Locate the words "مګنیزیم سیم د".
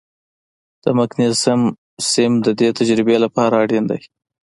0.97-2.47